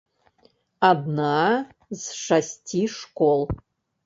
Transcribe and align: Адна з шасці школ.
Адна 0.89 1.35
з 2.05 2.17
шасці 2.25 2.81
школ. 2.97 3.41